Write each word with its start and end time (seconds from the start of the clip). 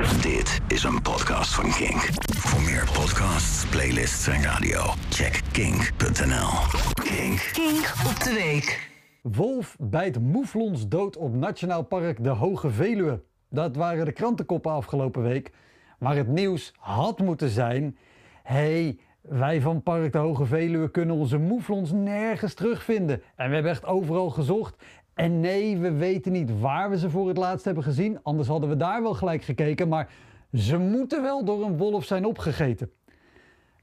Dit 0.00 0.60
is 0.68 0.82
een 0.82 1.02
podcast 1.02 1.54
van 1.54 1.70
Kink. 1.70 2.08
Voor 2.36 2.62
meer 2.62 2.88
podcasts, 2.92 3.66
playlists 3.66 4.26
en 4.26 4.42
radio, 4.42 4.80
check 5.10 5.40
kink.nl. 5.52 6.48
Kink. 6.94 7.50
Kink 7.52 7.92
op 8.08 8.20
de 8.24 8.32
week. 8.34 8.90
Wolf 9.22 9.76
bijt 9.80 10.20
moeflons 10.20 10.88
dood 10.88 11.16
op 11.16 11.34
Nationaal 11.34 11.82
Park 11.82 12.24
de 12.24 12.28
Hoge 12.28 12.70
Veluwe. 12.70 13.22
Dat 13.48 13.76
waren 13.76 14.04
de 14.04 14.12
krantenkoppen 14.12 14.72
afgelopen 14.72 15.22
week. 15.22 15.52
Maar 15.98 16.16
het 16.16 16.28
nieuws 16.28 16.72
had 16.78 17.18
moeten 17.18 17.48
zijn... 17.48 17.96
hey, 18.42 18.98
wij 19.20 19.60
van 19.60 19.82
Park 19.82 20.12
de 20.12 20.18
Hoge 20.18 20.44
Veluwe 20.44 20.90
kunnen 20.90 21.16
onze 21.16 21.38
moeflons 21.38 21.92
nergens 21.92 22.54
terugvinden. 22.54 23.22
En 23.36 23.48
we 23.48 23.54
hebben 23.54 23.72
echt 23.72 23.86
overal 23.86 24.30
gezocht. 24.30 24.82
En 25.14 25.40
nee, 25.40 25.78
we 25.78 25.92
weten 25.92 26.32
niet 26.32 26.60
waar 26.60 26.90
we 26.90 26.98
ze 26.98 27.10
voor 27.10 27.28
het 27.28 27.36
laatst 27.36 27.64
hebben 27.64 27.84
gezien. 27.84 28.18
Anders 28.22 28.48
hadden 28.48 28.68
we 28.68 28.76
daar 28.76 29.02
wel 29.02 29.14
gelijk 29.14 29.42
gekeken. 29.42 29.88
Maar 29.88 30.12
ze 30.52 30.78
moeten 30.78 31.22
wel 31.22 31.44
door 31.44 31.64
een 31.64 31.76
wolf 31.76 32.04
zijn 32.04 32.24
opgegeten. 32.24 32.90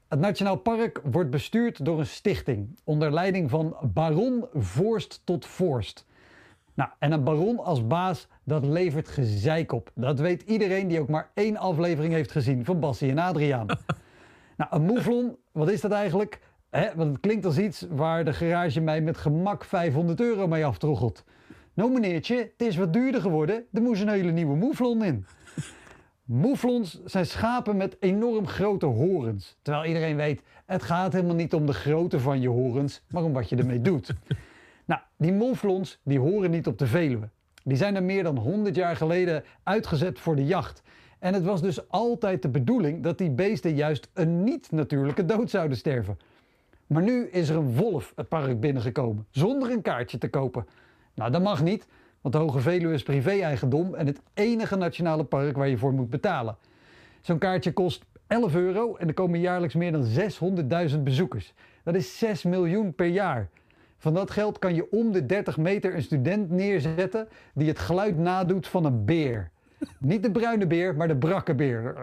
Het 0.08 0.20
Nationaal 0.20 0.56
Park 0.56 1.00
wordt 1.04 1.30
bestuurd 1.30 1.84
door 1.84 1.98
een 1.98 2.06
stichting 2.06 2.78
onder 2.84 3.12
leiding 3.12 3.50
van 3.50 3.76
baron 3.82 4.46
Voorst 4.54 5.20
tot 5.24 5.46
Voorst. 5.46 6.06
Nou, 6.74 6.90
en 6.98 7.12
een 7.12 7.24
baron 7.24 7.58
als 7.58 7.86
baas, 7.86 8.28
dat 8.44 8.64
levert 8.64 9.08
gezeik 9.08 9.72
op. 9.72 9.90
Dat 9.94 10.20
weet 10.20 10.42
iedereen 10.42 10.88
die 10.88 11.00
ook 11.00 11.08
maar 11.08 11.30
één 11.34 11.56
aflevering 11.56 12.12
heeft 12.12 12.30
gezien 12.30 12.64
van 12.64 12.80
Bassie 12.80 13.10
en 13.10 13.18
Adriaan. 13.18 13.66
nou, 14.56 14.70
een 14.70 14.82
mouflon, 14.82 15.36
wat 15.52 15.70
is 15.70 15.80
dat 15.80 15.90
eigenlijk? 15.90 16.40
Hè, 16.70 16.94
want 16.94 17.10
het 17.12 17.20
klinkt 17.20 17.44
als 17.44 17.58
iets 17.58 17.86
waar 17.90 18.24
de 18.24 18.32
garage 18.32 18.80
mij 18.80 19.00
met 19.00 19.16
gemak 19.16 19.64
500 19.64 20.20
euro 20.20 20.46
mee 20.46 20.66
aftroggelt. 20.66 21.24
Nou 21.74 21.92
meneertje, 21.92 22.36
het 22.36 22.66
is 22.66 22.76
wat 22.76 22.92
duurder 22.92 23.20
geworden. 23.20 23.64
Er 23.72 23.82
moest 23.82 24.02
een 24.02 24.08
hele 24.08 24.30
nieuwe 24.30 24.56
mouflon 24.56 25.04
in. 25.04 25.26
Mouflons 26.24 27.00
zijn 27.04 27.26
schapen 27.26 27.76
met 27.76 27.96
enorm 28.00 28.46
grote 28.46 28.86
horens. 28.86 29.58
Terwijl 29.62 29.84
iedereen 29.84 30.16
weet, 30.16 30.42
het 30.66 30.82
gaat 30.82 31.12
helemaal 31.12 31.34
niet 31.34 31.54
om 31.54 31.66
de 31.66 31.72
grootte 31.72 32.20
van 32.20 32.40
je 32.40 32.48
horens, 32.48 33.02
maar 33.08 33.22
om 33.22 33.32
wat 33.32 33.48
je 33.48 33.56
ermee 33.56 33.80
doet. 33.80 34.14
nou, 34.86 35.00
die 35.16 35.32
mouflons 35.32 36.00
die 36.04 36.18
horen 36.18 36.50
niet 36.50 36.66
op 36.66 36.78
de 36.78 36.86
Veluwe. 36.86 37.28
Die 37.64 37.76
zijn 37.76 37.96
er 37.96 38.02
meer 38.02 38.22
dan 38.22 38.38
100 38.38 38.74
jaar 38.74 38.96
geleden 38.96 39.44
uitgezet 39.62 40.18
voor 40.18 40.36
de 40.36 40.44
jacht. 40.44 40.82
En 41.18 41.34
het 41.34 41.44
was 41.44 41.60
dus 41.60 41.88
altijd 41.88 42.42
de 42.42 42.48
bedoeling 42.48 43.02
dat 43.02 43.18
die 43.18 43.30
beesten 43.30 43.74
juist 43.74 44.10
een 44.14 44.44
niet-natuurlijke 44.44 45.24
dood 45.24 45.50
zouden 45.50 45.76
sterven. 45.76 46.18
Maar 46.88 47.02
nu 47.02 47.26
is 47.26 47.48
er 47.48 47.56
een 47.56 47.74
wolf 47.74 48.12
het 48.16 48.28
park 48.28 48.60
binnengekomen, 48.60 49.26
zonder 49.30 49.70
een 49.70 49.82
kaartje 49.82 50.18
te 50.18 50.28
kopen. 50.28 50.66
Nou, 51.14 51.30
dat 51.30 51.42
mag 51.42 51.62
niet, 51.62 51.86
want 52.20 52.34
de 52.34 52.40
Hoge 52.40 52.60
Veluwe 52.60 52.94
is 52.94 53.02
privé-eigendom 53.02 53.94
en 53.94 54.06
het 54.06 54.20
enige 54.34 54.76
nationale 54.76 55.24
park 55.24 55.56
waar 55.56 55.68
je 55.68 55.78
voor 55.78 55.92
moet 55.92 56.10
betalen. 56.10 56.56
Zo'n 57.20 57.38
kaartje 57.38 57.72
kost 57.72 58.04
11 58.26 58.54
euro 58.54 58.96
en 58.96 59.08
er 59.08 59.14
komen 59.14 59.40
jaarlijks 59.40 59.74
meer 59.74 59.92
dan 59.92 60.04
600.000 60.90 61.02
bezoekers. 61.02 61.54
Dat 61.82 61.94
is 61.94 62.18
6 62.18 62.42
miljoen 62.42 62.94
per 62.94 63.06
jaar. 63.06 63.48
Van 63.98 64.14
dat 64.14 64.30
geld 64.30 64.58
kan 64.58 64.74
je 64.74 64.90
om 64.90 65.12
de 65.12 65.26
30 65.26 65.56
meter 65.56 65.94
een 65.94 66.02
student 66.02 66.50
neerzetten 66.50 67.28
die 67.54 67.68
het 67.68 67.78
geluid 67.78 68.18
nadoet 68.18 68.66
van 68.66 68.84
een 68.84 69.04
beer. 69.04 69.50
Niet 69.98 70.22
de 70.22 70.30
bruine 70.30 70.66
beer, 70.66 70.96
maar 70.96 71.08
de 71.08 71.16
brakke 71.16 71.54
beer. 71.54 71.94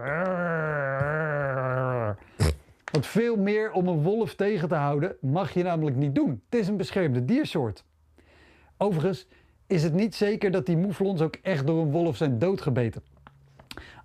Want 2.96 3.08
veel 3.08 3.36
meer 3.36 3.72
om 3.72 3.88
een 3.88 4.02
wolf 4.02 4.36
tegen 4.36 4.68
te 4.68 4.76
houden 4.76 5.16
mag 5.22 5.54
je 5.54 5.64
namelijk 5.64 5.96
niet 5.96 6.16
doen. 6.16 6.42
Het 6.50 6.60
is 6.60 6.68
een 6.68 6.78
beschermde 6.78 7.26
diersoort. 7.26 7.84
Overigens 8.78 9.28
is 9.68 9.84
het 9.84 9.94
niet 9.94 10.16
zeker 10.16 10.52
dat 10.52 10.66
die 10.66 10.78
moeflons 10.78 11.22
ook 11.22 11.36
echt 11.42 11.68
door 11.68 11.82
een 11.82 11.92
wolf 11.92 12.18
zijn 12.18 12.40
doodgebeten. 12.40 13.04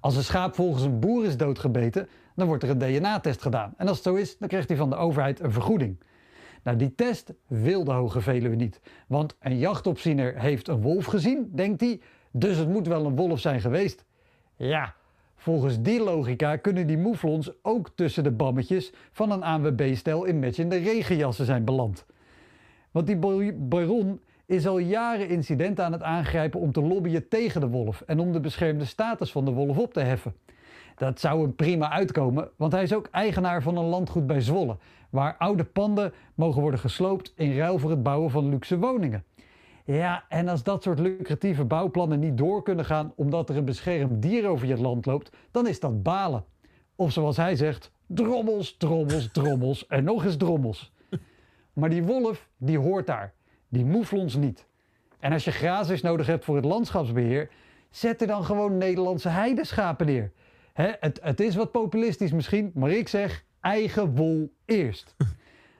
Als 0.00 0.16
een 0.16 0.22
schaap 0.22 0.54
volgens 0.54 0.84
een 0.84 1.00
boer 1.00 1.24
is 1.24 1.36
doodgebeten, 1.36 2.08
dan 2.34 2.46
wordt 2.46 2.62
er 2.62 2.70
een 2.70 2.78
DNA-test 2.78 3.42
gedaan. 3.42 3.74
En 3.76 3.88
als 3.88 3.96
het 3.96 4.06
zo 4.06 4.14
is, 4.14 4.38
dan 4.38 4.48
krijgt 4.48 4.68
hij 4.68 4.76
van 4.76 4.90
de 4.90 4.96
overheid 4.96 5.40
een 5.40 5.52
vergoeding. 5.52 6.02
Nou, 6.62 6.76
die 6.76 6.94
test 6.94 7.32
wil 7.46 7.84
de 7.84 7.92
Hoge 7.92 8.20
Veluwe 8.20 8.56
niet. 8.56 8.80
Want 9.06 9.36
een 9.40 9.58
jachtopziener 9.58 10.40
heeft 10.40 10.68
een 10.68 10.80
wolf 10.80 11.04
gezien, 11.04 11.50
denkt 11.54 11.80
hij, 11.80 12.00
dus 12.30 12.56
het 12.56 12.68
moet 12.68 12.86
wel 12.86 13.06
een 13.06 13.16
wolf 13.16 13.40
zijn 13.40 13.60
geweest. 13.60 14.04
Ja, 14.56 14.94
volgens 15.40 15.82
die 15.82 16.02
logica 16.02 16.56
kunnen 16.56 16.86
die 16.86 16.98
moeflons 16.98 17.52
ook 17.62 17.90
tussen 17.94 18.24
de 18.24 18.30
bammetjes 18.30 18.92
van 19.12 19.30
een 19.30 19.42
ANWB-stel 19.42 20.24
in 20.24 20.38
matchende 20.38 20.76
regenjassen 20.76 21.44
zijn 21.44 21.64
beland. 21.64 22.04
Want 22.90 23.06
die 23.06 23.52
baron 23.52 24.20
is 24.46 24.66
al 24.66 24.78
jaren 24.78 25.28
incidenten 25.28 25.84
aan 25.84 25.92
het 25.92 26.02
aangrijpen 26.02 26.60
om 26.60 26.72
te 26.72 26.82
lobbyen 26.82 27.28
tegen 27.28 27.60
de 27.60 27.68
wolf 27.68 28.02
en 28.06 28.18
om 28.18 28.32
de 28.32 28.40
beschermde 28.40 28.84
status 28.84 29.32
van 29.32 29.44
de 29.44 29.50
wolf 29.50 29.78
op 29.78 29.92
te 29.92 30.00
heffen. 30.00 30.34
Dat 30.96 31.20
zou 31.20 31.42
hem 31.42 31.54
prima 31.54 31.90
uitkomen, 31.90 32.50
want 32.56 32.72
hij 32.72 32.82
is 32.82 32.94
ook 32.94 33.08
eigenaar 33.10 33.62
van 33.62 33.76
een 33.76 33.84
landgoed 33.84 34.26
bij 34.26 34.40
Zwolle, 34.40 34.76
waar 35.10 35.36
oude 35.38 35.64
panden 35.64 36.12
mogen 36.34 36.60
worden 36.60 36.80
gesloopt 36.80 37.32
in 37.36 37.56
ruil 37.56 37.78
voor 37.78 37.90
het 37.90 38.02
bouwen 38.02 38.30
van 38.30 38.48
luxe 38.48 38.78
woningen. 38.78 39.24
Ja, 39.92 40.24
en 40.28 40.48
als 40.48 40.62
dat 40.62 40.82
soort 40.82 40.98
lucratieve 40.98 41.64
bouwplannen 41.64 42.18
niet 42.18 42.38
door 42.38 42.62
kunnen 42.62 42.84
gaan 42.84 43.12
omdat 43.16 43.48
er 43.48 43.56
een 43.56 43.64
beschermd 43.64 44.22
dier 44.22 44.48
over 44.48 44.66
je 44.66 44.80
land 44.80 45.06
loopt, 45.06 45.36
dan 45.50 45.66
is 45.66 45.80
dat 45.80 46.02
balen. 46.02 46.44
Of 46.94 47.12
zoals 47.12 47.36
hij 47.36 47.56
zegt, 47.56 47.92
drommels, 48.06 48.76
drommels, 48.76 49.28
drommels 49.32 49.86
en 49.86 50.04
nog 50.04 50.24
eens 50.24 50.36
drommels. 50.36 50.92
Maar 51.72 51.90
die 51.90 52.02
wolf, 52.02 52.48
die 52.56 52.78
hoort 52.78 53.06
daar. 53.06 53.32
Die 53.68 53.84
moeflons 53.84 54.34
niet. 54.34 54.66
En 55.18 55.32
als 55.32 55.44
je 55.44 55.50
grazers 55.50 56.02
nodig 56.02 56.26
hebt 56.26 56.44
voor 56.44 56.56
het 56.56 56.64
landschapsbeheer, 56.64 57.50
zet 57.90 58.20
er 58.20 58.26
dan 58.26 58.44
gewoon 58.44 58.78
Nederlandse 58.78 59.28
heideschapen 59.28 60.06
neer. 60.06 60.32
het, 60.72 61.18
het 61.22 61.40
is 61.40 61.54
wat 61.54 61.70
populistisch 61.70 62.32
misschien, 62.32 62.70
maar 62.74 62.90
ik 62.90 63.08
zeg 63.08 63.44
eigen 63.60 64.14
wol 64.14 64.52
eerst. 64.64 65.14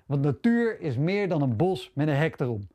Want 0.07 0.23
natuur 0.23 0.81
is 0.81 0.97
meer 0.97 1.29
dan 1.29 1.43
een 1.43 1.57
bos 1.57 1.91
met 1.95 2.09
een 2.09 2.15
hek 2.15 2.41
erom. 2.41 2.69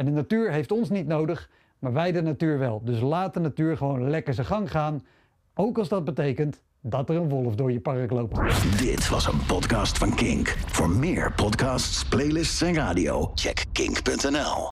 En 0.00 0.06
de 0.06 0.12
natuur 0.12 0.52
heeft 0.52 0.72
ons 0.72 0.90
niet 0.90 1.06
nodig, 1.06 1.50
maar 1.78 1.92
wij 1.92 2.12
de 2.12 2.22
natuur 2.22 2.58
wel. 2.58 2.80
Dus 2.84 3.00
laat 3.00 3.34
de 3.34 3.40
natuur 3.40 3.76
gewoon 3.76 4.10
lekker 4.10 4.34
zijn 4.34 4.46
gang 4.46 4.70
gaan. 4.70 5.06
Ook 5.54 5.78
als 5.78 5.88
dat 5.88 6.04
betekent 6.04 6.62
dat 6.80 7.08
er 7.08 7.16
een 7.16 7.28
wolf 7.28 7.54
door 7.54 7.72
je 7.72 7.80
park 7.80 8.10
loopt. 8.10 8.38
Dit 8.78 9.08
was 9.08 9.26
een 9.26 9.46
podcast 9.46 9.98
van 9.98 10.14
Kink. 10.14 10.48
Voor 10.48 10.90
meer 10.90 11.32
podcasts, 11.32 12.04
playlists 12.04 12.62
en 12.62 12.74
radio, 12.74 13.30
check 13.34 13.64
kink.nl. 13.72 14.68